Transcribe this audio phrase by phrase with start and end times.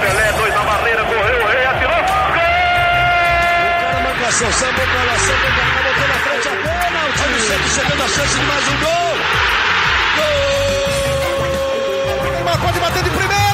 [0.00, 2.02] Pelé, dois na barreira, correu, o rei atirou.
[2.34, 2.50] Gol!
[3.80, 7.00] O cara pra lá, sambou pra cá, botou na frente a bola.
[7.08, 9.16] O time sempre chegando a chance de mais um gol.
[10.16, 10.30] Gol!
[12.32, 13.49] Neymar pode bater de primeira.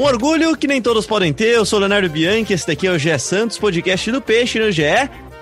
[0.00, 1.56] Um orgulho que nem todos podem ter.
[1.56, 4.82] Eu sou Leonardo Bianchi, esse daqui é o GE Santos, podcast do Peixe no GE.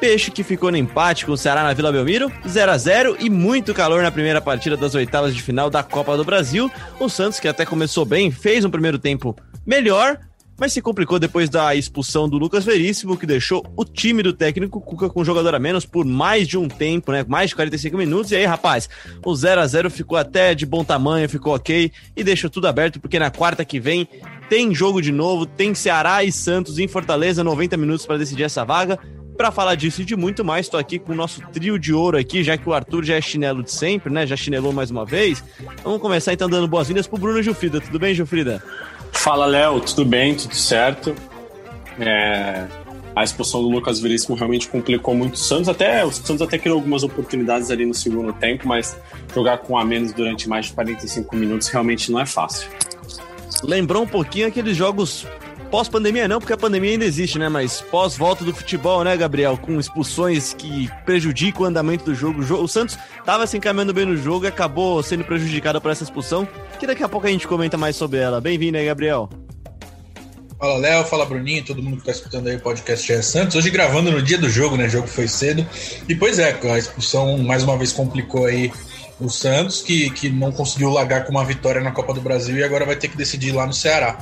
[0.00, 3.30] Peixe que ficou no empate com o Ceará na Vila Belmiro, 0 a 0 e
[3.30, 6.68] muito calor na primeira partida das oitavas de final da Copa do Brasil.
[6.98, 10.18] O Santos, que até começou bem, fez um primeiro tempo melhor,
[10.58, 14.80] mas se complicou depois da expulsão do Lucas Veríssimo, que deixou o time do técnico
[14.80, 17.24] Cuca com jogador a menos por mais de um tempo, né?
[17.28, 18.32] Mais de 45 minutos.
[18.32, 18.88] E aí, rapaz,
[19.24, 22.98] o 0 a 0 ficou até de bom tamanho, ficou ok e deixou tudo aberto,
[22.98, 24.08] porque na quarta que vem
[24.48, 28.64] tem jogo de novo, tem Ceará e Santos em Fortaleza, 90 minutos para decidir essa
[28.64, 28.98] vaga.
[29.36, 32.18] Para falar disso e de muito mais, estou aqui com o nosso trio de ouro
[32.18, 34.26] aqui, já que o Arthur já é chinelo de sempre, né?
[34.26, 35.44] Já chinelou mais uma vez.
[35.84, 37.80] Vamos começar então dando boas-vindas pro Bruno Gilfrida.
[37.80, 38.60] Tudo bem, Gilfrida?
[39.12, 39.80] Fala, Léo.
[39.80, 40.34] Tudo bem?
[40.34, 41.14] Tudo certo?
[42.00, 42.66] É...
[43.14, 45.68] A expulsão do Lucas Veríssimo realmente complicou muito o Santos.
[45.68, 48.96] Até, o Santos até criou algumas oportunidades ali no segundo tempo, mas
[49.32, 52.68] jogar com a menos durante mais de 45 minutos realmente não é fácil.
[53.62, 55.26] Lembrou um pouquinho aqueles jogos
[55.70, 57.48] pós-pandemia não, porque a pandemia ainda existe, né?
[57.48, 59.56] Mas pós-volta do futebol, né, Gabriel?
[59.56, 62.40] Com expulsões que prejudicam o andamento do jogo.
[62.40, 66.48] O Santos estava se encaminhando bem no jogo e acabou sendo prejudicado por essa expulsão,
[66.78, 68.40] que daqui a pouco a gente comenta mais sobre ela.
[68.40, 69.28] Bem-vindo aí, Gabriel.
[70.58, 71.04] Fala, Léo.
[71.04, 71.64] Fala, Bruninho.
[71.64, 73.54] Todo mundo que tá escutando aí o podcast GE Santos.
[73.54, 74.86] Hoje gravando no dia do jogo, né?
[74.86, 75.64] O jogo foi cedo.
[76.08, 78.72] E, pois é, a expulsão mais uma vez complicou aí
[79.20, 82.62] o Santos, que, que não conseguiu largar com uma vitória na Copa do Brasil e
[82.62, 84.18] agora vai ter que decidir lá no Ceará.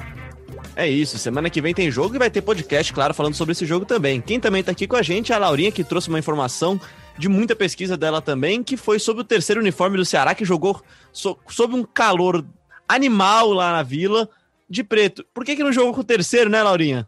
[0.75, 3.65] É isso, semana que vem tem jogo e vai ter podcast, claro, falando sobre esse
[3.65, 4.21] jogo também.
[4.21, 6.81] Quem também tá aqui com a gente é a Laurinha, que trouxe uma informação
[7.19, 10.83] de muita pesquisa dela também, que foi sobre o terceiro uniforme do Ceará, que jogou
[11.13, 12.45] so, sob um calor
[12.87, 14.29] animal lá na vila,
[14.69, 15.25] de preto.
[15.33, 17.07] Por que, que não jogou com o terceiro, né, Laurinha?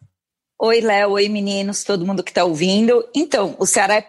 [0.60, 3.06] Oi, Léo, oi, meninos, todo mundo que tá ouvindo.
[3.14, 4.06] Então, o Ceará é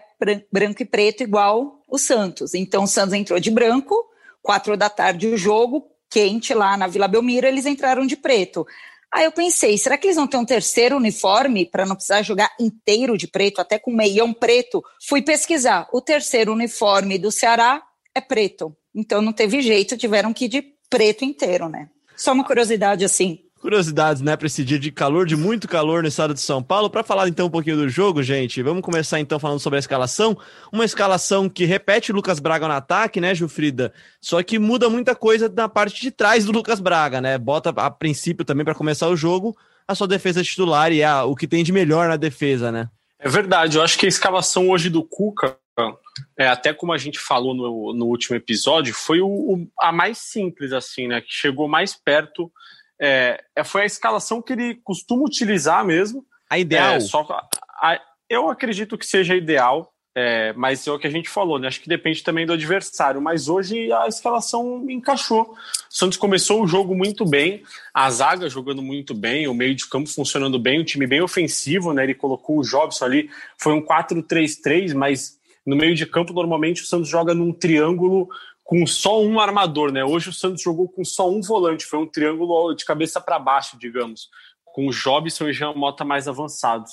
[0.50, 2.54] branco e preto igual o Santos.
[2.54, 4.06] Então, o Santos entrou de branco,
[4.42, 8.66] quatro da tarde o jogo, quente lá na Vila Belmiro, eles entraram de preto.
[9.12, 12.50] Aí eu pensei, será que eles vão ter um terceiro uniforme para não precisar jogar
[12.60, 14.84] inteiro de preto, até com meião preto?
[15.08, 15.88] Fui pesquisar.
[15.92, 17.82] O terceiro uniforme do Ceará
[18.14, 18.76] é preto.
[18.94, 21.88] Então não teve jeito, tiveram que ir de preto inteiro, né?
[22.16, 23.40] Só uma curiosidade assim.
[23.60, 26.88] Curiosidades, né, para esse dia de calor, de muito calor no estado de São Paulo.
[26.88, 30.36] Para falar então um pouquinho do jogo, gente, vamos começar então falando sobre a escalação.
[30.72, 33.92] Uma escalação que repete o Lucas Braga no ataque, né, Jufrida?
[34.18, 37.36] Só que muda muita coisa na parte de trás do Lucas Braga, né?
[37.36, 39.54] Bota a princípio também para começar o jogo
[39.90, 42.88] a sua defesa titular e é o que tem de melhor na defesa, né?
[43.18, 45.58] É verdade, eu acho que a escalação hoje do Cuca,
[46.38, 50.18] é, até como a gente falou no, no último episódio, foi o, o, a mais
[50.18, 51.20] simples, assim, né?
[51.20, 52.50] Que chegou mais perto
[53.00, 56.24] é, é, foi a escalação que ele costuma utilizar mesmo.
[56.50, 56.94] A ideal?
[56.94, 57.26] É, só,
[57.82, 61.68] a, eu acredito que seja ideal, é, mas é o que a gente falou, né?
[61.68, 63.22] Acho que depende também do adversário.
[63.22, 65.42] Mas hoje a escalação encaixou.
[65.42, 65.56] O
[65.88, 67.62] Santos começou o jogo muito bem,
[67.94, 71.94] a zaga jogando muito bem, o meio de campo funcionando bem, um time bem ofensivo,
[71.94, 72.04] né?
[72.04, 76.86] Ele colocou o Jobson ali, foi um 4-3-3, mas no meio de campo normalmente o
[76.86, 78.28] Santos joga num triângulo
[78.70, 80.04] com só um armador, né?
[80.04, 83.76] Hoje o Santos jogou com só um volante, foi um triângulo de cabeça para baixo,
[83.76, 84.30] digamos,
[84.64, 86.92] com o Jobson e Jean Mota mais avançados.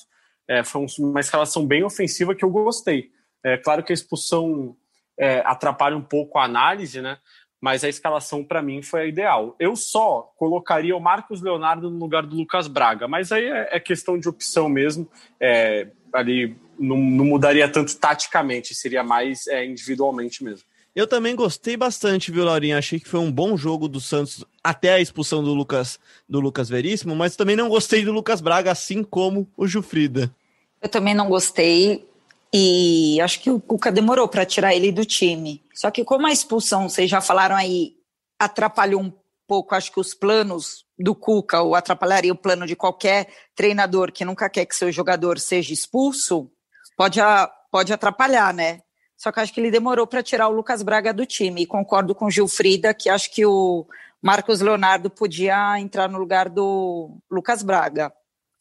[0.49, 3.11] É, foi uma escalação bem ofensiva que eu gostei.
[3.43, 4.75] É claro que a expulsão
[5.19, 7.19] é, atrapalha um pouco a análise, né?
[7.61, 9.55] Mas a escalação para mim foi a ideal.
[9.59, 13.79] Eu só colocaria o Marcos Leonardo no lugar do Lucas Braga, mas aí é, é
[13.79, 15.07] questão de opção mesmo.
[15.39, 20.65] É, ali não, não, mudaria tanto taticamente, seria mais é, individualmente mesmo.
[20.97, 22.75] Eu também gostei bastante, viu, Laurinha?
[22.75, 26.69] Achei que foi um bom jogo do Santos até a expulsão do Lucas, do Lucas
[26.69, 30.35] Veríssimo, mas também não gostei do Lucas Braga, assim como o Jufrida.
[30.81, 32.09] Eu também não gostei
[32.51, 35.63] e acho que o Cuca demorou para tirar ele do time.
[35.71, 37.93] Só que como a expulsão, vocês já falaram aí,
[38.39, 39.13] atrapalhou um
[39.47, 44.25] pouco, acho que os planos do Cuca, ou atrapalharia o plano de qualquer treinador que
[44.25, 46.49] nunca quer que seu jogador seja expulso,
[46.97, 47.19] pode,
[47.69, 48.81] pode atrapalhar, né?
[49.17, 51.63] Só que acho que ele demorou para tirar o Lucas Braga do time.
[51.63, 53.85] E concordo com o Gilfrida que acho que o
[54.21, 58.13] Marcos Leonardo podia entrar no lugar do Lucas Braga.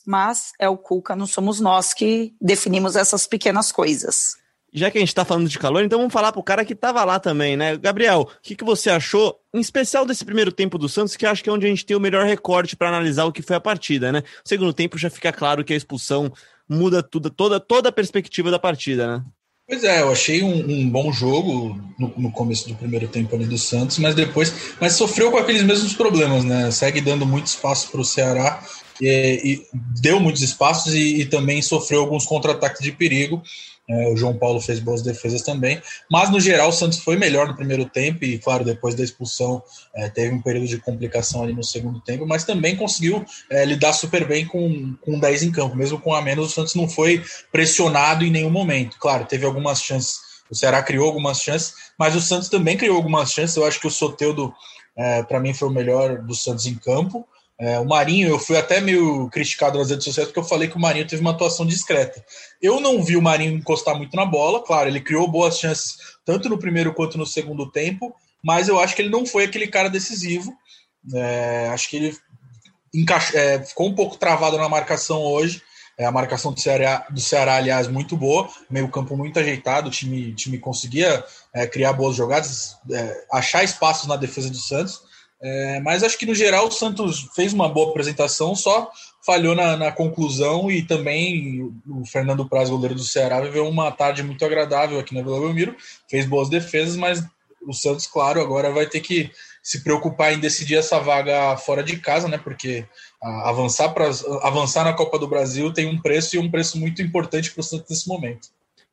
[0.07, 4.37] Mas é o Cuca, não somos nós que definimos essas pequenas coisas.
[4.73, 6.73] Já que a gente está falando de calor, então vamos falar para o cara que
[6.73, 7.77] estava lá também, né?
[7.77, 11.43] Gabriel, o que, que você achou, em especial desse primeiro tempo do Santos, que acho
[11.43, 13.61] que é onde a gente tem o melhor recorte para analisar o que foi a
[13.61, 14.23] partida, né?
[14.45, 16.33] segundo tempo já fica claro que a expulsão
[16.69, 19.25] muda tudo, toda, toda a perspectiva da partida, né?
[19.69, 23.47] Pois é, eu achei um, um bom jogo no, no, começo do primeiro tempo ali
[23.47, 26.71] do Santos, mas depois, mas sofreu com aqueles mesmos problemas, né?
[26.71, 28.63] Segue dando muito espaço para o Ceará
[29.01, 29.67] e, e,
[30.01, 33.43] deu muitos espaços e, e também sofreu alguns contra-ataques de perigo.
[33.89, 35.81] É, o João Paulo fez boas defesas também,
[36.11, 39.63] mas no geral o Santos foi melhor no primeiro tempo e, claro, depois da expulsão
[39.95, 43.93] é, teve um período de complicação ali no segundo tempo, mas também conseguiu é, lidar
[43.93, 46.47] super bem com, com 10 em campo, mesmo com a menos.
[46.47, 47.23] O Santos não foi
[47.53, 48.99] pressionado em nenhum momento.
[48.99, 50.19] Claro, teve algumas chances,
[50.51, 53.57] o Ceará criou algumas chances, mas o Santos também criou algumas chances.
[53.57, 54.53] Eu acho que o Soteudo,
[54.97, 57.27] é, para mim, foi o melhor do Santos em campo.
[57.59, 60.77] É, o Marinho, eu fui até meio criticado nas redes sociais porque eu falei que
[60.77, 62.23] o Marinho teve uma atuação discreta.
[62.61, 66.49] Eu não vi o Marinho encostar muito na bola, claro, ele criou boas chances tanto
[66.49, 68.15] no primeiro quanto no segundo tempo,
[68.45, 70.55] mas eu acho que ele não foi aquele cara decisivo.
[71.15, 72.17] É, acho que ele
[73.35, 75.63] é, ficou um pouco travado na marcação hoje.
[75.99, 79.91] É, a marcação do Ceará, do Ceará, aliás, muito boa, meio campo muito ajeitado, o
[79.91, 81.25] time, time conseguia
[81.55, 85.01] é, criar boas jogadas, é, achar espaços na defesa do Santos.
[85.41, 88.91] É, mas acho que no geral o Santos fez uma boa apresentação, só
[89.25, 94.23] falhou na, na, conclusão e também o Fernando Praz, goleiro do Ceará, viveu uma tarde
[94.23, 95.77] muito agradável aqui na Vila Belmiro,
[96.09, 97.23] fez boas defesas, mas
[97.67, 99.31] o Santos, claro, agora vai ter que
[99.63, 102.39] se preocupar em decidir essa vaga fora de casa, né?
[102.39, 102.87] Porque
[103.21, 104.09] avançar, pra,
[104.43, 107.65] avançar na Copa do Brasil tem um preço e um preço muito importante para o
[107.65, 108.49] Santos nesse momento.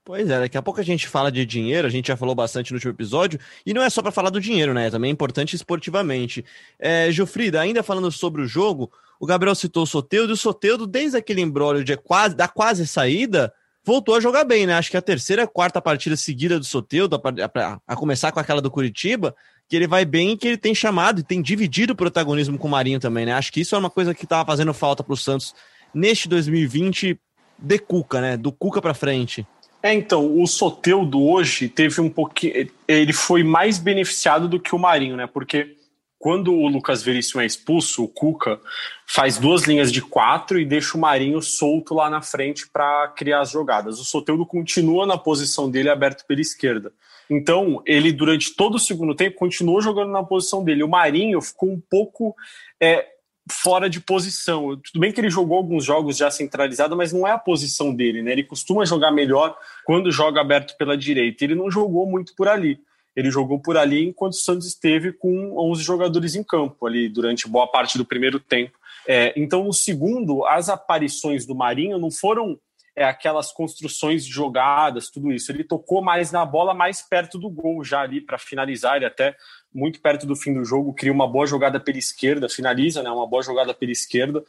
[0.05, 2.71] Pois é, daqui a pouco a gente fala de dinheiro, a gente já falou bastante
[2.71, 4.89] no último episódio, e não é só para falar do dinheiro, né?
[4.89, 6.43] Também é importante esportivamente.
[6.77, 10.85] É, Gilfrida, ainda falando sobre o jogo, o Gabriel citou o Soteudo, e o Soteudo,
[10.85, 14.73] desde aquele embrólio de quase, da quase saída, voltou a jogar bem, né?
[14.73, 18.61] Acho que a terceira, quarta partida seguida do Soteudo, a, a, a começar com aquela
[18.61, 19.33] do Curitiba,
[19.69, 22.67] que ele vai bem e que ele tem chamado e tem dividido o protagonismo com
[22.67, 23.31] o Marinho também, né?
[23.31, 25.55] Acho que isso é uma coisa que estava fazendo falta para o Santos
[25.93, 27.17] neste 2020
[27.57, 28.35] de Cuca, né?
[28.35, 29.47] Do Cuca para frente.
[29.83, 32.69] É, então, o Soteudo hoje teve um pouquinho.
[32.87, 35.27] Ele foi mais beneficiado do que o Marinho, né?
[35.27, 35.75] Porque
[36.17, 38.61] quando o Lucas Veríssimo é expulso, o Cuca
[39.05, 43.41] faz duas linhas de quatro e deixa o Marinho solto lá na frente para criar
[43.41, 43.99] as jogadas.
[43.99, 46.93] O Soteudo continua na posição dele aberto pela esquerda.
[47.29, 50.83] Então, ele durante todo o segundo tempo continuou jogando na posição dele.
[50.83, 52.33] O Marinho ficou um pouco
[52.79, 53.05] é,
[53.51, 54.77] fora de posição.
[54.77, 58.21] Tudo bem que ele jogou alguns jogos já centralizado, mas não é a posição dele,
[58.21, 58.31] né?
[58.31, 61.43] Ele costuma jogar melhor quando joga aberto pela direita.
[61.43, 62.79] Ele não jogou muito por ali.
[63.15, 67.47] Ele jogou por ali enquanto o Santos esteve com 11 jogadores em campo ali durante
[67.47, 68.77] boa parte do primeiro tempo.
[69.07, 72.57] É, então, no segundo, as aparições do Marinho não foram
[72.95, 75.51] é, aquelas construções de jogadas, tudo isso.
[75.51, 78.97] Ele tocou mais na bola, mais perto do gol já ali para finalizar.
[78.97, 79.35] Ele até
[79.73, 83.09] muito perto do fim do jogo cria uma boa jogada pela esquerda, finaliza, né?
[83.09, 84.43] Uma boa jogada pela esquerda.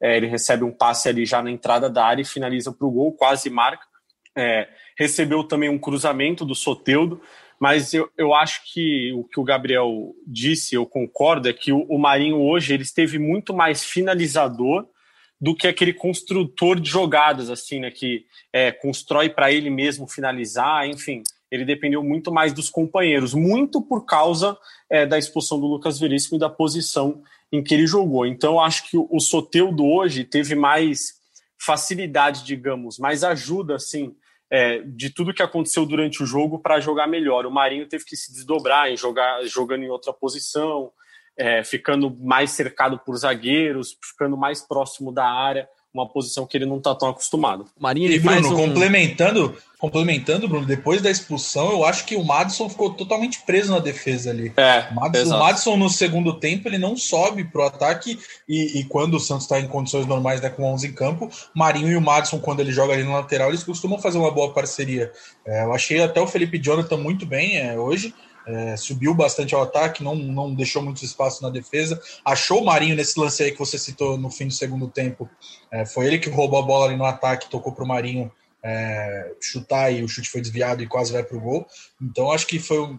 [0.00, 2.90] É, ele recebe um passe ali já na entrada da área e finaliza para o
[2.90, 3.86] gol, quase marca.
[4.36, 4.68] É,
[4.98, 7.20] recebeu também um cruzamento do Soteudo,
[7.60, 11.82] mas eu, eu acho que o que o Gabriel disse, eu concordo, é que o,
[11.88, 14.84] o Marinho hoje ele esteve muito mais finalizador
[15.44, 17.90] do que aquele construtor de jogadas, assim, né?
[17.90, 21.22] Que é, constrói para ele mesmo finalizar, enfim.
[21.50, 24.56] Ele dependeu muito mais dos companheiros, muito por causa
[24.88, 28.24] é, da expulsão do Lucas Veríssimo e da posição em que ele jogou.
[28.24, 31.20] Então, acho que o Soteudo hoje teve mais
[31.58, 34.16] facilidade, digamos, mais ajuda, assim,
[34.50, 37.44] é, de tudo que aconteceu durante o jogo para jogar melhor.
[37.44, 40.90] O Marinho teve que se desdobrar em jogar jogando em outra posição,
[41.36, 46.66] é, ficando mais cercado por zagueiros, ficando mais próximo da área, uma posição que ele
[46.66, 47.66] não está tão acostumado.
[47.78, 48.56] Marinho, ele e Bruno, um...
[48.56, 53.78] complementando, complementando, Bruno, depois da expulsão, eu acho que o Madison ficou totalmente preso na
[53.78, 54.52] defesa ali.
[54.56, 58.84] É, o, Madison, o Madison no segundo tempo ele não sobe pro ataque e, e
[58.86, 62.00] quando o Santos está em condições normais, né, com 11 em campo, Marinho e o
[62.00, 65.12] Madison quando ele joga ali no lateral, eles costumam fazer uma boa parceria.
[65.46, 68.12] É, eu achei até o Felipe Jonathan muito bem é, hoje.
[68.46, 72.00] É, subiu bastante ao ataque, não, não deixou muito espaço na defesa.
[72.24, 75.28] Achou o Marinho nesse lance aí que você citou no fim do segundo tempo.
[75.70, 78.30] É, foi ele que roubou a bola ali no ataque, tocou para o Marinho
[78.64, 81.66] é, chutar e o chute foi desviado e quase vai para o gol.
[82.00, 82.96] Então acho que foi.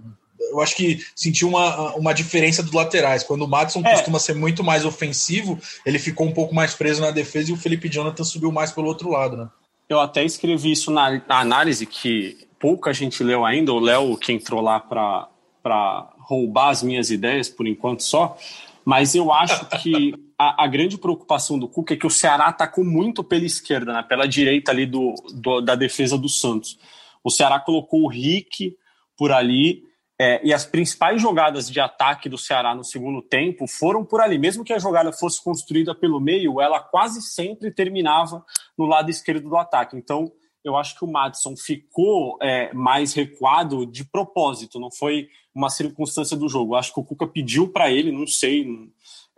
[0.51, 3.23] Eu acho que sentiu uma, uma diferença dos laterais.
[3.23, 3.91] Quando o Madison é.
[3.91, 7.57] costuma ser muito mais ofensivo, ele ficou um pouco mais preso na defesa e o
[7.57, 9.49] Felipe Jonathan subiu mais pelo outro lado, né?
[9.89, 13.73] Eu até escrevi isso na, na análise que pouca gente leu ainda.
[13.73, 15.27] O Léo, que entrou lá para
[15.65, 18.38] para roubar as minhas ideias por enquanto só,
[18.86, 22.86] mas eu acho que a, a, grande preocupação do Cuca é que o Ceará atacou
[22.86, 26.77] muito pela esquerda, né, pela direita ali do, do, da defesa do Santos.
[27.24, 28.77] O Ceará colocou o Rick
[29.17, 29.81] por ali,
[30.22, 34.38] é, e as principais jogadas de ataque do Ceará no segundo tempo foram por ali.
[34.38, 38.45] Mesmo que a jogada fosse construída pelo meio, ela quase sempre terminava
[38.77, 39.98] no lado esquerdo do ataque.
[39.98, 40.31] Então,
[40.65, 46.36] eu acho que o Madison ficou é, mais recuado de propósito, não foi uma circunstância
[46.36, 46.74] do jogo.
[46.74, 48.67] Eu acho que o Cuca pediu para ele, não sei,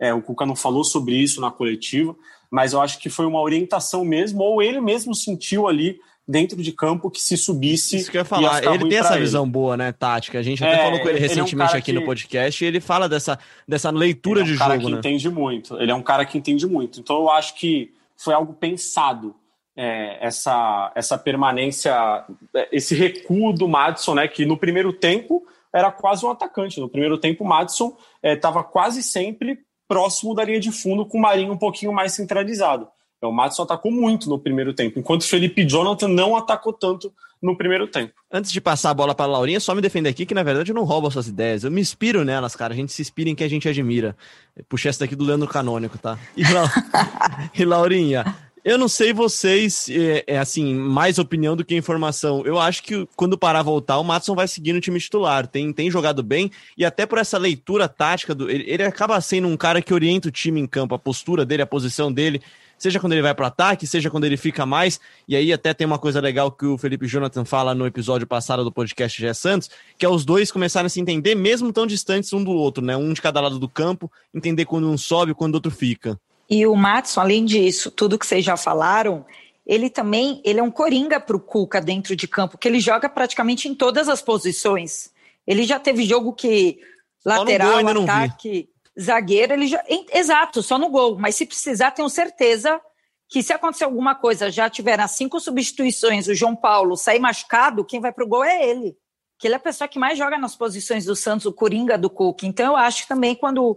[0.00, 2.16] é, o Cuca não falou sobre isso na coletiva,
[2.50, 6.72] mas eu acho que foi uma orientação mesmo, ou ele mesmo sentiu ali dentro de
[6.72, 7.96] campo que se subisse.
[7.96, 8.62] Isso que eu ia falar.
[8.62, 9.20] Ia ele tem essa ele.
[9.20, 10.38] visão boa, né, tática.
[10.38, 11.98] A gente até é, falou com ele, ele recentemente é um aqui que...
[11.98, 14.86] no podcast e ele fala dessa, dessa leitura ele é um de cara jogo.
[14.86, 14.98] Que né?
[14.98, 15.76] entende muito.
[15.78, 17.00] Ele é um cara que entende muito.
[17.00, 19.34] Então eu acho que foi algo pensado
[19.80, 22.24] é, essa, essa permanência,
[22.72, 26.80] esse recuo do Madison, né, que no primeiro tempo era quase um atacante.
[26.80, 31.16] No primeiro tempo, o Madison estava é, quase sempre próximo da linha de fundo, com
[31.16, 32.88] o Marinho um pouquinho mais centralizado.
[33.22, 37.12] É, o Madison atacou muito no primeiro tempo, enquanto o Felipe Jonathan não atacou tanto
[37.40, 38.12] no primeiro tempo.
[38.32, 40.72] Antes de passar a bola para a Laurinha, só me defender aqui que na verdade
[40.72, 42.74] eu não roubo suas ideias, eu me inspiro nelas, cara.
[42.74, 44.16] A gente se inspira em quem a gente admira.
[44.68, 46.18] Puxei essa daqui do Leandro Canônico, tá?
[46.36, 46.68] E, La...
[47.54, 48.24] e Laurinha,
[48.68, 52.42] eu não sei vocês, é, é, assim, mais opinião do que informação.
[52.44, 55.46] Eu acho que quando parar voltar, o Matson vai seguir no time titular.
[55.46, 59.48] Tem, tem jogado bem e até por essa leitura tática, do, ele, ele acaba sendo
[59.48, 62.42] um cara que orienta o time em campo, a postura dele, a posição dele
[62.76, 65.00] seja quando ele vai para ataque, seja quando ele fica mais.
[65.26, 68.62] E aí até tem uma coisa legal que o Felipe Jonathan fala no episódio passado
[68.62, 72.34] do podcast Gé Santos, que é os dois começarem a se entender, mesmo tão distantes
[72.34, 72.94] um do outro, né?
[72.98, 76.20] Um de cada lado do campo, entender quando um sobe e quando o outro fica.
[76.48, 79.24] E o Matson, além disso, tudo que vocês já falaram,
[79.66, 83.08] ele também ele é um coringa para o Cuca dentro de campo, que ele joga
[83.08, 85.12] praticamente em todas as posições.
[85.46, 86.78] Ele já teve jogo que
[87.24, 91.18] lateral, gol, ataque, zagueiro, ele já, exato, só no gol.
[91.18, 92.80] Mas se precisar, tenho certeza
[93.28, 97.84] que se acontecer alguma coisa, já tiver as cinco substituições, o João Paulo sair machucado,
[97.84, 98.96] quem vai para o gol é ele.
[99.38, 102.08] Que ele é a pessoa que mais joga nas posições do Santos, o coringa do
[102.08, 102.46] Cuca.
[102.46, 103.76] Então eu acho que também quando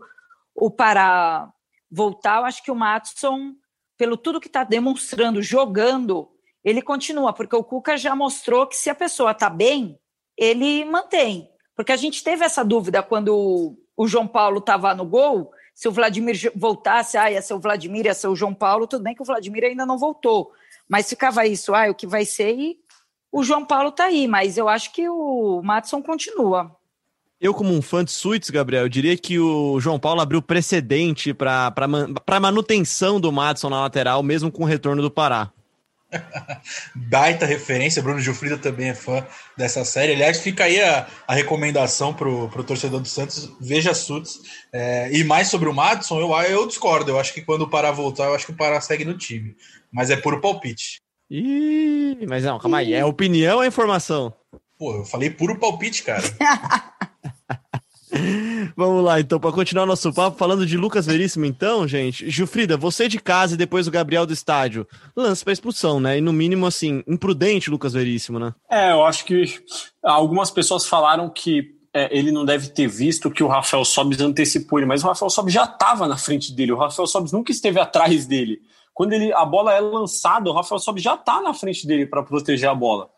[0.56, 1.52] o Pará
[1.92, 3.54] voltar, eu acho que o Matson,
[3.98, 6.30] pelo tudo que está demonstrando, jogando,
[6.64, 10.00] ele continua, porque o Cuca já mostrou que se a pessoa está bem,
[10.38, 11.50] ele mantém.
[11.76, 15.92] Porque a gente teve essa dúvida quando o João Paulo estava no gol, se o
[15.92, 19.22] Vladimir voltasse, ah, ia ser o Vladimir, ia ser o João Paulo, tudo bem que
[19.22, 20.52] o Vladimir ainda não voltou.
[20.88, 22.80] Mas ficava isso, ah, o que vai ser, e
[23.32, 26.76] o João Paulo está aí, mas eu acho que o Matson continua.
[27.42, 31.34] Eu, como um fã de suítes, Gabriel, eu diria que o João Paulo abriu precedente
[31.34, 35.52] para a manutenção do Madison na lateral, mesmo com o retorno do Pará.
[36.94, 39.26] Baita referência, Bruno Gilfrida também é fã
[39.58, 40.14] dessa série.
[40.14, 44.40] Aliás, fica aí a, a recomendação para o torcedor do Santos, veja Suits.
[44.72, 47.10] É, e mais sobre o Madison, eu, eu discordo.
[47.10, 49.56] Eu acho que quando o Pará voltar, eu acho que o Pará segue no time.
[49.92, 51.02] Mas é puro palpite.
[51.28, 52.94] Ih, mas não, calma aí.
[52.94, 54.32] É opinião ou é informação?
[54.78, 56.22] Pô, eu falei puro palpite, cara.
[58.76, 62.30] Vamos lá, então, para continuar nosso papo, falando de Lucas Veríssimo, então, gente.
[62.30, 66.18] Gilfrida, você de casa e depois o Gabriel do estádio, lance para expulsão, né?
[66.18, 68.54] E no mínimo, assim, imprudente Lucas Veríssimo, né?
[68.70, 69.46] É, eu acho que
[70.04, 74.80] algumas pessoas falaram que é, ele não deve ter visto que o Rafael Sobis antecipou
[74.80, 77.80] ele, mas o Rafael Sobis já estava na frente dele, o Rafael Sobis nunca esteve
[77.80, 78.62] atrás dele.
[78.94, 82.24] Quando ele, a bola é lançada, o Rafael Sobis já está na frente dele para
[82.24, 83.10] proteger a bola.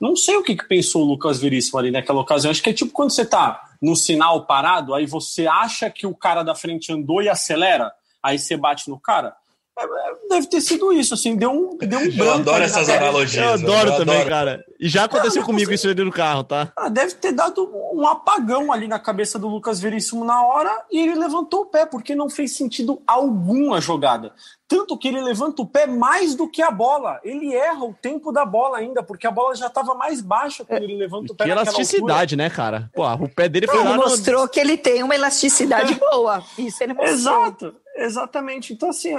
[0.00, 2.50] Não sei o que, que pensou o Lucas Veríssimo ali naquela ocasião.
[2.50, 6.14] Acho que é tipo quando você tá no sinal parado, aí você acha que o
[6.14, 9.34] cara da frente andou e acelera, aí você bate no cara.
[9.78, 13.44] É, é, deve ter sido isso, assim, deu um, deu um Eu adoro essas analogias.
[13.44, 14.30] Eu adoro eu também, adoro.
[14.30, 14.64] cara.
[14.78, 16.72] E já aconteceu comigo isso ali no carro, tá?
[16.76, 21.00] Ah, deve ter dado um apagão ali na cabeça do Lucas Veríssimo na hora e
[21.00, 24.32] ele levantou o pé, porque não fez sentido algum a jogada.
[24.68, 27.20] Tanto que ele levanta o pé mais do que a bola.
[27.22, 30.80] Ele erra o tempo da bola ainda, porque a bola já estava mais baixa quando
[30.80, 31.44] é, ele levanta o pé.
[31.44, 32.36] Que elasticidade, altura.
[32.36, 32.90] né, cara?
[32.94, 34.48] Pô, o pé dele foi não, lá Ele mostrou no...
[34.48, 36.42] que ele tem uma elasticidade boa.
[36.58, 37.14] Isso ele mostrou.
[37.14, 37.74] Exato.
[38.02, 38.72] Exatamente.
[38.72, 39.16] Então, assim,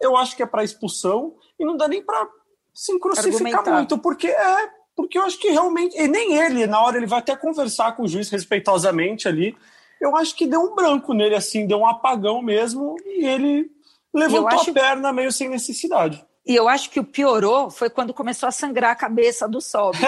[0.00, 2.28] eu acho que é para expulsão e não dá nem para
[2.72, 4.70] se crucificar muito, porque é.
[4.94, 5.96] Porque eu acho que realmente.
[5.96, 9.56] E nem ele, na hora, ele vai até conversar com o juiz respeitosamente ali.
[10.00, 13.70] Eu acho que deu um branco nele, assim, deu um apagão mesmo, e ele
[14.12, 14.70] levantou acho...
[14.70, 16.24] a perna meio sem necessidade.
[16.46, 20.02] E eu acho que o piorou foi quando começou a sangrar a cabeça do Sobis.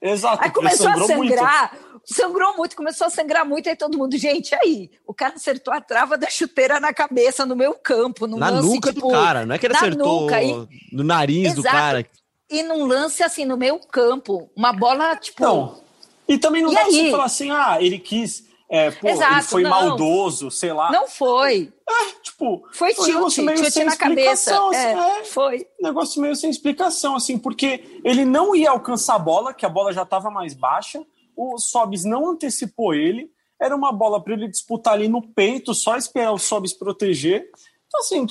[0.00, 0.42] É, exato.
[0.42, 1.72] Aí começou a sangrar.
[1.72, 5.72] Muito sangrou muito, começou a sangrar muito, aí todo mundo, gente, aí, o cara acertou
[5.72, 9.12] a trava da chuteira na cabeça, no meu campo, no na lance, nuca tipo, do
[9.12, 10.52] cara, não é que ele acertou nuca, e,
[10.92, 12.06] no nariz exato, do cara.
[12.50, 15.42] E num lance assim, no meu campo, uma bola, tipo...
[15.42, 15.80] Não,
[16.28, 16.92] e também não e dá aí?
[16.92, 18.48] você falar assim, ah, ele quis...
[18.72, 19.70] É, pô, Exato, ele foi não.
[19.70, 20.92] maldoso, sei lá.
[20.92, 21.72] Não foi.
[21.88, 24.54] É, tipo, foi tilt, um tilt na cabeça.
[24.54, 25.66] Assim, é, é, foi.
[25.80, 29.92] Negócio meio sem explicação, assim, porque ele não ia alcançar a bola, que a bola
[29.92, 31.04] já estava mais baixa
[31.40, 33.30] o Sobis não antecipou ele,
[33.60, 37.48] era uma bola para ele disputar ali no peito, só esperar o Sobis proteger.
[37.86, 38.26] Então, assim,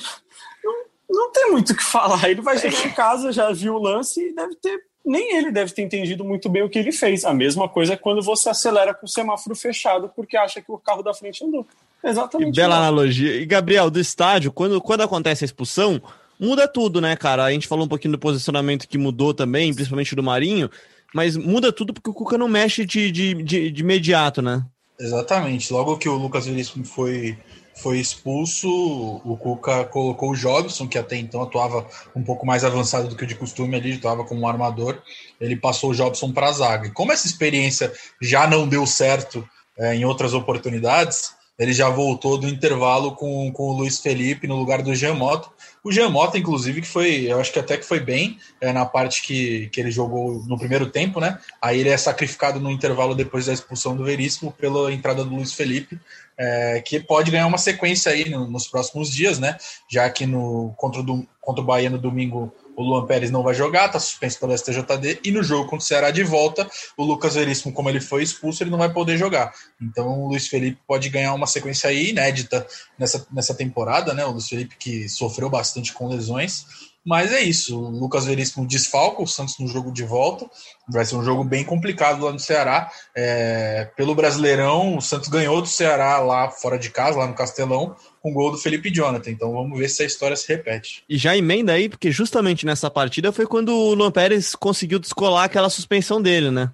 [0.64, 2.28] não, Não tem muito o que falar.
[2.28, 4.80] Ele vai chegar em casa, já viu o lance e deve ter.
[5.04, 7.24] Nem ele deve ter entendido muito bem o que ele fez.
[7.24, 10.78] A mesma coisa é quando você acelera com o semáforo fechado porque acha que o
[10.78, 11.66] carro da frente andou.
[12.02, 12.54] Exatamente.
[12.54, 13.36] bela analogia.
[13.36, 16.00] E, Gabriel, do estádio, quando, quando acontece a expulsão,
[16.38, 17.44] muda tudo, né, cara?
[17.44, 20.70] A gente falou um pouquinho do posicionamento que mudou também, principalmente do Marinho,
[21.14, 24.64] mas muda tudo porque o Cuca não mexe de, de, de, de imediato, né?
[24.98, 25.72] Exatamente.
[25.72, 27.36] Logo que o Lucas Veríssimo foi,
[27.82, 33.08] foi expulso, o Cuca colocou o Jobson, que até então atuava um pouco mais avançado
[33.08, 35.00] do que o de costume ali, atuava como um armador.
[35.40, 36.86] Ele passou o Jobson para a zaga.
[36.88, 39.48] E como essa experiência já não deu certo
[39.78, 44.56] é, em outras oportunidades, ele já voltou do intervalo com, com o Luiz Felipe no
[44.56, 45.50] lugar do Mota.
[45.84, 49.22] O Mota, inclusive, que foi, eu acho que até que foi bem é, na parte
[49.22, 51.38] que, que ele jogou no primeiro tempo, né?
[51.60, 55.52] Aí ele é sacrificado no intervalo depois da expulsão do Veríssimo pela entrada do Luiz
[55.52, 56.00] Felipe,
[56.38, 59.58] é, que pode ganhar uma sequência aí no, nos próximos dias, né?
[59.86, 63.54] Já que no, contra, o, contra o Bahia no domingo o Luan Pérez não vai
[63.54, 67.34] jogar, está suspenso pelo STJD, e no jogo contra o Ceará de volta, o Lucas
[67.34, 69.52] Veríssimo, como ele foi expulso, ele não vai poder jogar.
[69.80, 72.66] Então o Luiz Felipe pode ganhar uma sequência inédita
[72.98, 74.24] nessa, nessa temporada, né?
[74.24, 76.89] O Luiz Felipe que sofreu bastante com lesões.
[77.10, 80.48] Mas é isso, o Lucas Veríssimo desfalca o Santos no jogo de volta.
[80.88, 82.88] Vai ser um jogo bem complicado lá no Ceará.
[83.16, 87.96] É, pelo Brasileirão, o Santos ganhou do Ceará lá fora de casa, lá no Castelão,
[88.22, 89.28] com gol do Felipe Jonathan.
[89.28, 91.02] Então vamos ver se a história se repete.
[91.08, 95.42] E já emenda aí, porque justamente nessa partida foi quando o Luan Pérez conseguiu descolar
[95.42, 96.70] aquela suspensão dele, né?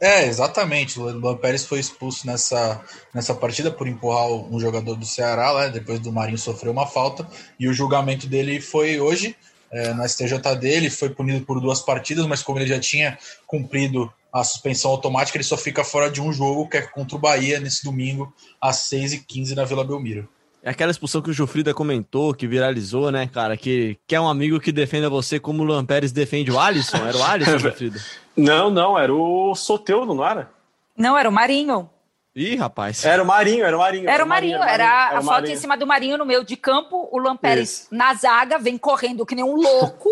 [0.00, 0.98] É, exatamente.
[0.98, 2.80] O Luan Pérez foi expulso nessa,
[3.14, 7.24] nessa partida por empurrar um jogador do Ceará, né, depois do Marinho sofrer uma falta.
[7.56, 9.36] E o julgamento dele foi hoje,
[9.70, 10.68] é, no STJD.
[10.68, 15.36] Ele foi punido por duas partidas, mas como ele já tinha cumprido a suspensão automática,
[15.36, 18.76] ele só fica fora de um jogo, que é contra o Bahia, nesse domingo, às
[18.90, 20.28] 6h15 na Vila Belmiro.
[20.62, 23.56] É aquela expulsão que o Jufrida comentou, que viralizou, né, cara?
[23.56, 26.96] Que quer um amigo que defenda você como o Luan Pérez defende o Alisson?
[26.96, 28.00] Era o Alisson, Jufrida?
[28.36, 30.50] Não, não, era o Soteudo, não era?
[30.98, 31.88] Não, era o Marinho.
[32.36, 33.02] Ih, rapaz.
[33.02, 34.10] Era o Marinho, era o Marinho.
[34.10, 36.54] Era o Marinho, era, era, era a foto em cima do Marinho no meio de
[36.54, 37.88] campo, o Luan Pérez Isso.
[37.90, 40.10] na zaga, vem correndo que nem um louco,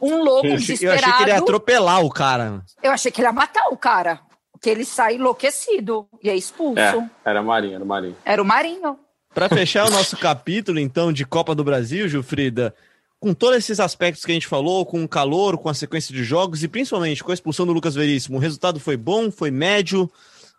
[0.00, 0.84] um louco desesperado.
[0.84, 2.62] Eu achei que ele ia atropelar o cara.
[2.80, 4.20] Eu achei que ele ia matar o cara,
[4.62, 6.78] que ele sai enlouquecido e é expulso.
[6.78, 8.16] É, era o Marinho, era o Marinho.
[8.24, 8.98] Era o Marinho.
[9.34, 12.72] Para fechar o nosso capítulo, então, de Copa do Brasil, Gilfrida,
[13.18, 16.22] com todos esses aspectos que a gente falou, com o calor, com a sequência de
[16.22, 20.08] jogos e principalmente com a expulsão do Lucas Veríssimo, o resultado foi bom, foi médio?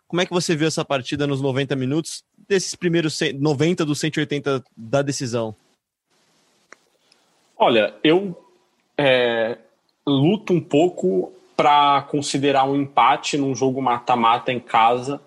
[0.08, 4.64] Como é que você viu essa partida nos 90 minutos, desses primeiros 90 dos 180
[4.76, 5.54] da decisão?
[7.56, 8.36] Olha, eu
[8.96, 9.58] é,
[10.06, 15.20] luto um pouco para considerar um empate num jogo mata-mata em casa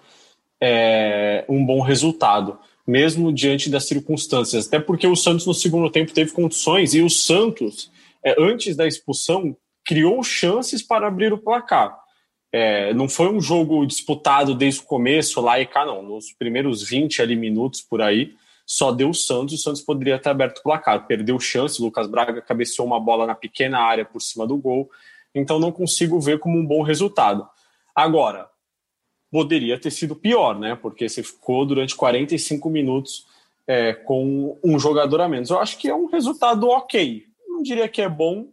[0.59, 4.67] é, um bom resultado mesmo diante das circunstâncias.
[4.67, 7.91] Até porque o Santos no segundo tempo teve condições e o Santos,
[8.23, 12.00] é, antes da expulsão, criou chances para abrir o placar.
[12.51, 16.01] É, não foi um jogo disputado desde o começo, lá e cá, não.
[16.03, 18.35] Nos primeiros 20 ali, minutos por aí,
[18.65, 21.07] só deu o Santos, o Santos poderia ter aberto o placar.
[21.07, 24.89] Perdeu chance, o Lucas Braga cabeceou uma bola na pequena área por cima do gol,
[25.33, 27.47] então não consigo ver como um bom resultado.
[27.95, 28.49] Agora,
[29.31, 30.75] poderia ter sido pior, né?
[30.75, 33.25] Porque você ficou durante 45 minutos
[33.65, 35.49] é, com um jogador a menos.
[35.49, 37.25] Eu acho que é um resultado ok.
[37.47, 38.49] Não diria que é bom,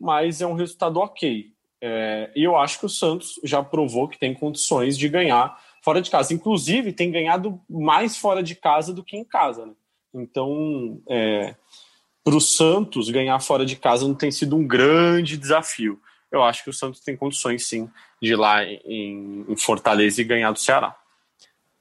[0.00, 1.51] mas é um resultado ok.
[1.84, 6.00] É, e eu acho que o Santos já provou que tem condições de ganhar fora
[6.00, 6.32] de casa.
[6.32, 9.66] Inclusive, tem ganhado mais fora de casa do que em casa.
[9.66, 9.72] Né?
[10.14, 11.56] Então, é,
[12.22, 16.00] para o Santos, ganhar fora de casa não tem sido um grande desafio.
[16.30, 17.90] Eu acho que o Santos tem condições, sim,
[18.22, 20.96] de ir lá em, em Fortaleza e ganhar do Ceará.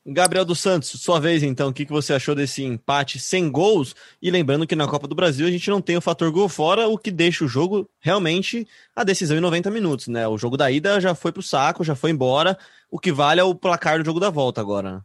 [0.05, 3.95] Gabriel dos Santos, sua vez então, o que, que você achou desse empate sem gols?
[4.19, 6.87] E lembrando que na Copa do Brasil a gente não tem o fator gol fora,
[6.87, 10.27] o que deixa o jogo realmente a decisão em 90 minutos, né?
[10.27, 12.57] O jogo da ida já foi pro saco, já foi embora,
[12.89, 14.95] o que vale é o placar do jogo da volta agora.
[14.95, 15.01] Né?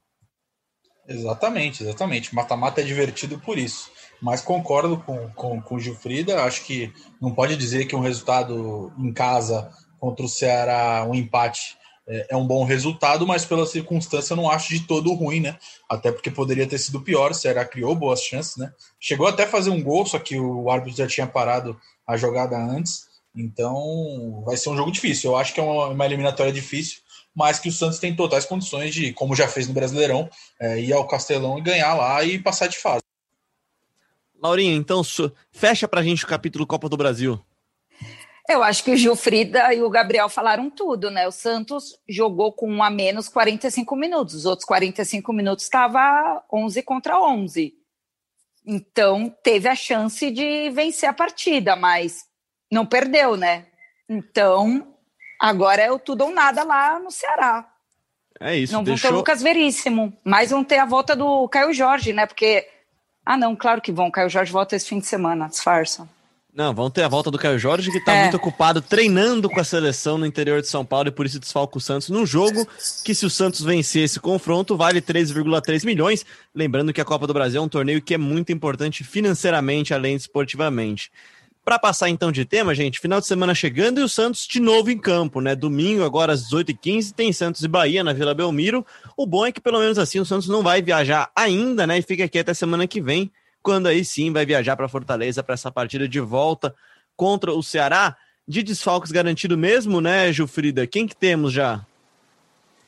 [1.09, 2.35] Exatamente, exatamente.
[2.35, 3.91] Mata-mata é divertido por isso.
[4.21, 8.91] Mas concordo com, com, com o Gilfrida, acho que não pode dizer que um resultado
[8.99, 11.77] em casa contra o Ceará, um empate
[12.09, 15.59] é, é, um bom resultado, mas pela circunstância eu não acho de todo ruim, né?
[15.89, 18.73] Até porque poderia ter sido pior, o Ceará criou boas chances, né?
[19.01, 22.57] Chegou até a fazer um gol, só que o árbitro já tinha parado a jogada
[22.57, 25.33] antes, então vai ser um jogo difícil.
[25.33, 27.01] Eu acho que é uma, uma eliminatória difícil,
[27.35, 30.93] mas que o Santos tem totais condições de, como já fez no Brasileirão, é, ir
[30.93, 33.03] ao Castelão e ganhar lá e passar de fase.
[34.41, 35.03] Laurinha, então
[35.51, 37.41] fecha pra gente o capítulo Copa do Brasil.
[38.49, 41.27] Eu acho que o Gilfrida e o Gabriel falaram tudo, né?
[41.27, 44.35] O Santos jogou com um a menos 45 minutos.
[44.35, 47.75] Os outros 45 minutos estava 11 contra 11.
[48.65, 52.25] Então, teve a chance de vencer a partida, mas
[52.71, 53.67] não perdeu, né?
[54.09, 54.95] Então,
[55.41, 57.69] agora é o tudo ou nada lá no Ceará.
[58.41, 59.11] É isso, Não vão deixou...
[59.11, 62.27] ter o Lucas Veríssimo, mas vão ter a volta do Caio Jorge, né?
[62.27, 62.69] Porque.
[63.25, 64.11] Ah, não, claro que vão.
[64.11, 66.09] Caio Jorge volta esse fim de semana, disfarça.
[66.57, 68.23] Não, vão ter a volta do Caio Jorge, que está É.
[68.23, 71.77] muito ocupado treinando com a seleção no interior de São Paulo e por isso desfalca
[71.77, 72.67] o Santos num jogo
[73.05, 76.25] que, se o Santos vencer esse confronto, vale 3,3 milhões.
[76.55, 80.17] Lembrando que a Copa do Brasil é um torneio que é muito importante financeiramente, além
[80.17, 81.13] de esportivamente.
[81.63, 84.91] Para passar então de tema, gente, final de semana chegando e o Santos de novo
[84.91, 85.55] em campo, né?
[85.55, 88.87] Domingo, agora às 18h15, tem Santos e Bahia na Vila Belmiro.
[89.15, 91.99] O bom é que pelo menos assim o Santos não vai viajar ainda, né?
[91.99, 93.31] E fica aqui até semana que vem,
[93.67, 96.73] quando aí sim vai viajar para Fortaleza para essa partida de volta
[97.17, 98.17] contra o Ceará.
[98.47, 100.87] De desfalques garantido mesmo, né, Gilfrida?
[100.87, 101.85] Quem que temos já?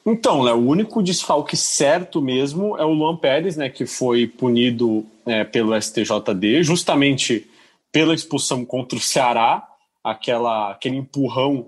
[0.06, 5.04] Então, Léo, o único desfalque certo mesmo é o Luan Pérez, né, que foi punido
[5.26, 7.50] é, pelo STJD, justamente
[7.90, 9.66] pela expulsão contra o Ceará,
[10.04, 11.66] aquela, aquele empurrão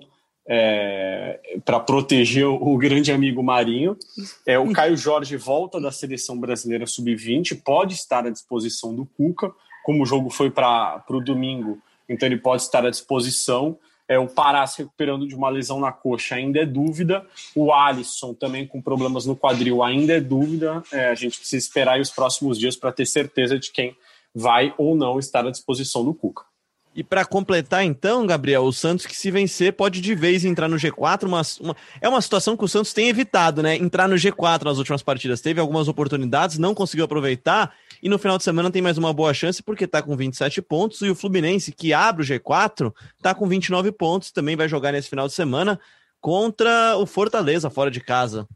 [0.52, 3.96] é, para proteger o, grande amigo Marinho.
[4.44, 9.52] É, o Caio Jorge volta da seleção brasileira sub-20, pode estar à disposição do Cuca,
[9.84, 13.78] como o jogo foi para o domingo, então ele pode estar à disposição.
[14.08, 17.24] É, o Pará se recuperando de uma lesão na coxa ainda é dúvida.
[17.54, 20.82] O Alisson também com problemas no quadril ainda é dúvida.
[20.92, 23.96] É, a gente precisa esperar aí os próximos dias para ter certeza de quem
[24.34, 26.49] vai ou não estar à disposição do Cuca.
[26.94, 30.76] E para completar, então, Gabriel, o Santos que se vencer pode de vez entrar no
[30.76, 31.24] G4.
[31.28, 33.76] Uma, uma- é uma situação que o Santos tem evitado, né?
[33.76, 35.40] Entrar no G4 nas últimas partidas.
[35.40, 37.72] Teve algumas oportunidades, não conseguiu aproveitar.
[38.02, 41.00] E no final de semana tem mais uma boa chance, porque tá com 27 pontos.
[41.02, 44.32] E o Fluminense, que abre o G4, tá com 29 pontos.
[44.32, 45.78] Também vai jogar nesse final de semana
[46.20, 48.48] contra o Fortaleza, fora de casa.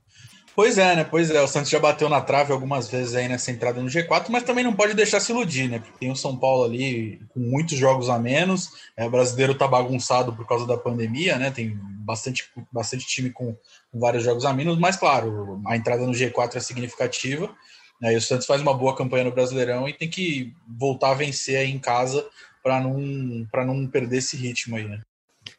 [0.54, 1.04] Pois é, né?
[1.04, 4.26] Pois é, o Santos já bateu na trave algumas vezes aí nessa entrada no G4,
[4.28, 5.80] mas também não pode deixar se iludir, né?
[5.80, 8.70] Porque tem o São Paulo ali com muitos jogos a menos.
[8.96, 11.50] É, o brasileiro tá bagunçado por causa da pandemia, né?
[11.50, 13.56] Tem bastante, bastante time com,
[13.90, 17.52] com vários jogos a menos, mas claro, a entrada no G4 é significativa.
[18.00, 18.12] Né?
[18.12, 21.56] E o Santos faz uma boa campanha no Brasileirão e tem que voltar a vencer
[21.56, 22.24] aí em casa
[22.62, 25.00] para não, pra não perder esse ritmo aí, né?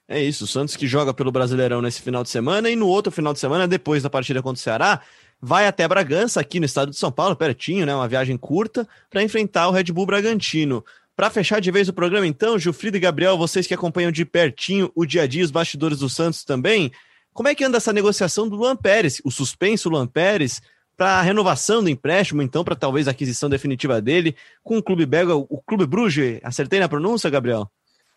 [0.07, 3.11] É isso, o Santos que joga pelo Brasileirão nesse final de semana e no outro
[3.11, 5.01] final de semana, depois da partida contra o Ceará,
[5.41, 7.95] vai até Bragança, aqui no estado de São Paulo, pertinho, né?
[7.95, 10.85] Uma viagem curta, para enfrentar o Red Bull Bragantino.
[11.15, 14.91] Para fechar de vez o programa, então, Gilfrido e Gabriel, vocês que acompanham de pertinho
[14.93, 16.91] o dia a dia, os bastidores do Santos também,
[17.33, 20.61] como é que anda essa negociação do Luan Pérez, o suspenso Luan Pérez,
[20.95, 25.05] para a renovação do empréstimo, então, para talvez a aquisição definitiva dele, com o clube
[25.05, 27.69] belga, o Clube Bruges, acertei na pronúncia, Gabriel?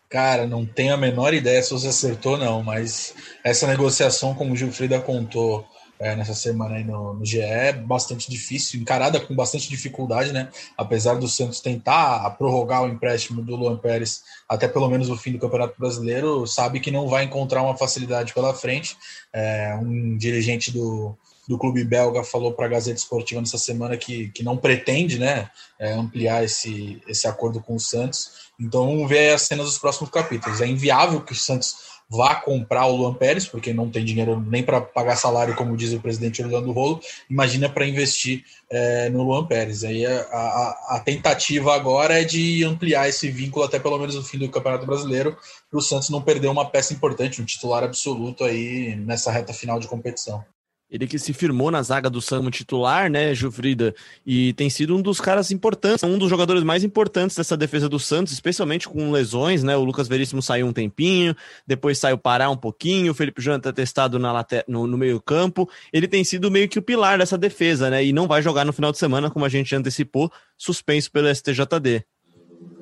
[0.09, 4.55] Cara, não tenho a menor ideia se você acertou, não, mas essa negociação, como o
[4.55, 5.63] Gilfrida contou
[5.99, 10.49] é, nessa semana aí no, no GE, é bastante difícil, encarada com bastante dificuldade, né?
[10.75, 15.33] Apesar do Santos tentar prorrogar o empréstimo do Luan Pérez até pelo menos o fim
[15.33, 18.97] do Campeonato Brasileiro, sabe que não vai encontrar uma facilidade pela frente.
[19.31, 21.15] É, um dirigente do,
[21.49, 25.49] do clube belga falou para a Gazeta Esportiva nessa semana que, que não pretende né,
[25.79, 28.51] é, ampliar esse, esse acordo com o Santos.
[28.59, 30.61] Então vamos ver as cenas dos próximos capítulos.
[30.61, 34.61] É inviável que o Santos vá comprar o Luan Pérez, porque não tem dinheiro nem
[34.61, 39.47] para pagar salário, como diz o presidente Orlando Rolo, imagina para investir é, no Luan
[39.47, 39.83] Pérez.
[39.83, 44.23] Aí a, a, a, tentativa agora é de ampliar esse vínculo até pelo menos o
[44.23, 45.35] fim do Campeonato Brasileiro,
[45.69, 49.79] para o Santos não perder uma peça importante, um titular absoluto aí nessa reta final
[49.79, 50.45] de competição.
[50.91, 53.93] Ele que se firmou na zaga do Samo titular, né, Jufrida?
[54.25, 57.99] E tem sido um dos caras importantes, um dos jogadores mais importantes dessa defesa do
[57.99, 59.77] Santos, especialmente com lesões, né?
[59.77, 63.71] O Lucas Veríssimo saiu um tempinho, depois saiu parar um pouquinho, o Felipe Júnior tá
[63.71, 65.69] testado na no, no meio-campo.
[65.93, 68.03] Ele tem sido meio que o pilar dessa defesa, né?
[68.03, 72.03] E não vai jogar no final de semana, como a gente antecipou, suspenso pelo STJD.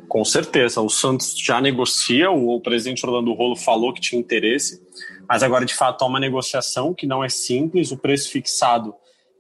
[0.08, 4.82] Com certeza, o Santos já negocia, o presidente Orlando Rolo falou que tinha interesse,
[5.28, 8.96] mas agora de fato há uma negociação que não é simples, o preço fixado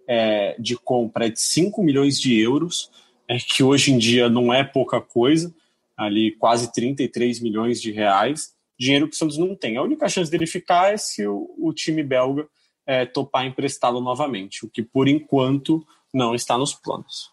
[0.07, 2.89] é, de compra é de 5 milhões de euros,
[3.27, 5.53] é, que hoje em dia não é pouca coisa,
[5.95, 9.77] ali quase 33 milhões de reais, dinheiro que o Santos não tem.
[9.77, 12.47] A única chance dele ficar é se o, o time belga
[12.85, 17.31] é, topar emprestá-lo novamente, o que por enquanto não está nos planos.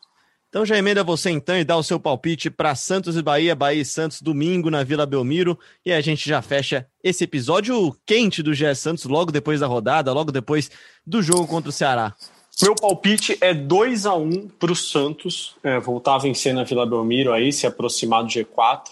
[0.55, 3.83] Então já emenda você então e dá o seu palpite para Santos e Bahia, Bahia
[3.83, 5.59] e Santos, domingo na Vila Belmiro.
[5.85, 10.12] E a gente já fecha esse episódio quente do GE Santos, logo depois da rodada,
[10.12, 10.71] logo depois
[11.05, 12.14] do jogo contra o Ceará.
[12.62, 16.87] Meu palpite é 2 a 1 para o Santos, é, voltar a vencer na Vila
[16.87, 18.90] Belmiro aí, se aproximar do G4,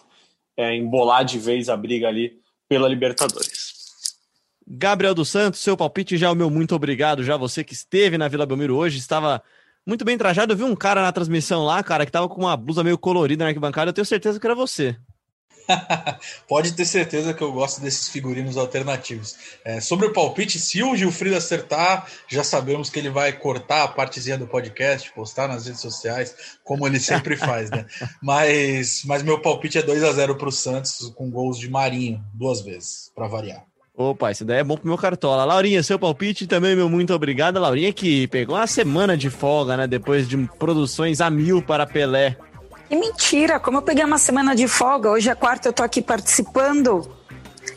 [0.56, 4.16] é, embolar de vez a briga ali pela Libertadores.
[4.66, 8.18] Gabriel dos Santos, seu palpite já é o meu muito obrigado, já você que esteve
[8.18, 9.40] na Vila Belmiro hoje, estava
[9.86, 10.52] muito bem trajado.
[10.52, 13.44] Eu vi um cara na transmissão lá, cara, que tava com uma blusa meio colorida
[13.44, 13.90] na arquibancada.
[13.90, 14.96] Eu tenho certeza que era você.
[16.48, 19.36] Pode ter certeza que eu gosto desses figurinos alternativos.
[19.64, 23.88] É, sobre o palpite, se o Gilfrido acertar, já sabemos que ele vai cortar a
[23.88, 27.86] partezinha do podcast, postar nas redes sociais, como ele sempre faz, né?
[28.22, 32.24] Mas, mas meu palpite é 2 a 0 para o Santos, com gols de Marinho,
[32.34, 33.64] duas vezes, para variar.
[33.94, 35.44] Opa, isso daí é bom pro meu cartola.
[35.44, 37.60] Laurinha, seu palpite também, meu muito obrigado.
[37.60, 39.86] Laurinha que pegou uma semana de folga, né?
[39.86, 42.36] Depois de produções a mil para Pelé.
[42.88, 46.00] Que mentira, como eu peguei uma semana de folga, hoje é quarta, eu tô aqui
[46.00, 47.06] participando.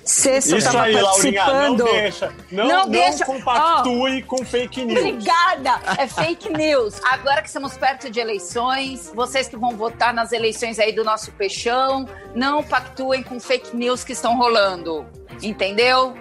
[0.04, 1.80] Sexta eu tava aí, Laurinha, participando.
[1.84, 2.34] não deixa.
[2.52, 3.26] Não, Não não, deixa.
[3.26, 5.00] compactue com fake news.
[5.00, 5.80] Obrigada!
[5.98, 7.00] É fake news.
[7.12, 11.32] Agora que estamos perto de eleições, vocês que vão votar nas eleições aí do nosso
[11.34, 15.06] peixão, não pactuem com fake news que estão rolando.
[15.42, 16.16] Entendeu?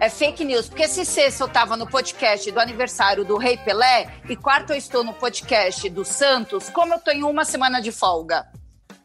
[0.00, 0.68] É fake news.
[0.68, 4.78] Porque se sexta eu tava no podcast do aniversário do Rei Pelé e quarta eu
[4.78, 8.46] estou no podcast do Santos, como eu tô em uma semana de folga?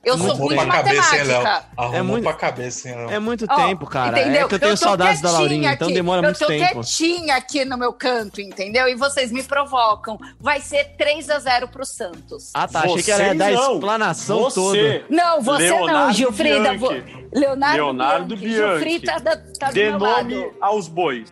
[0.04, 1.38] Eu sou muito pra cabeça, hein, Léo?
[1.44, 1.68] matemática.
[1.78, 3.10] Arrumou É muito- pra cabeça, hein, Léo?
[3.12, 4.20] É muito tempo, cara.
[4.20, 5.94] É que eu tenho tô saudades da Laurinha, então aqui.
[5.96, 6.74] demora muito Eu tô tempo.
[6.82, 8.88] quietinha aqui no meu canto, entendeu?
[8.90, 10.18] E vocês me provocam.
[10.42, 12.52] Vai ser 3 a 0 pro Santos.
[12.54, 12.80] Ah, tá.
[12.82, 13.74] Achei que era Vocês dar a não.
[13.76, 14.56] explanação Você.
[14.60, 15.06] toda.
[15.10, 16.78] Não, você não, Leonardo Gilfrida.
[16.78, 17.28] vo- Bianchi.
[17.34, 18.56] Leonardo, Leonardo Bianchi.
[18.58, 18.90] Bianchi.
[18.90, 20.54] Gilfrida tá, tá do Dê meu nome lado.
[20.60, 21.32] aos bois.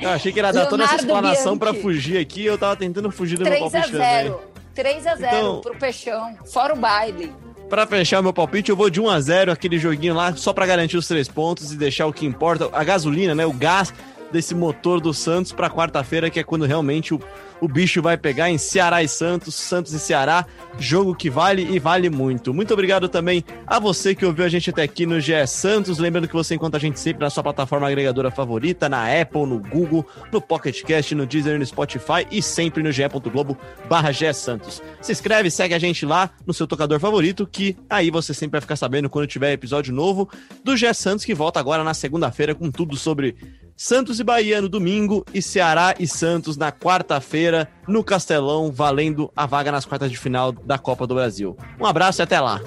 [0.00, 1.82] Eu achei que era dar toda essa Leonardo explanação pra Bianchi.
[1.82, 2.44] fugir aqui.
[2.44, 4.34] Eu tava tentando fugir do meu 3 a palpite também.
[4.82, 6.36] 0 3 a 0 Então- pro Peixão.
[6.52, 7.32] Fora o baile.
[7.68, 10.52] Pra fechar o meu palpite, eu vou de 1 a 0 aquele joguinho lá, só
[10.54, 13.44] pra garantir os três pontos e deixar o que importa, a gasolina, né?
[13.44, 13.92] O gás
[14.32, 17.20] desse motor do Santos pra quarta-feira, que é quando realmente o,
[17.60, 20.46] o bicho vai pegar em Ceará e Santos, Santos e Ceará,
[20.78, 22.52] jogo que vale e vale muito.
[22.52, 25.98] Muito obrigado também a você que ouviu a gente até aqui no GE Santos.
[25.98, 29.58] Lembrando que você encontra a gente sempre na sua plataforma agregadora favorita, na Apple, no
[29.58, 33.56] Google, no Pocket Cast, no Deezer, no Spotify e sempre no ge.globo
[33.88, 34.82] barra Santos.
[35.00, 38.60] Se inscreve, segue a gente lá no seu tocador favorito, que aí você sempre vai
[38.60, 40.28] ficar sabendo quando tiver episódio novo
[40.64, 43.36] do GE Santos, que volta agora na segunda-feira com tudo sobre
[43.80, 49.46] Santos e Bahia no domingo e Ceará e Santos na quarta-feira no Castelão, valendo a
[49.46, 51.56] vaga nas quartas de final da Copa do Brasil.
[51.80, 52.60] Um abraço e até lá.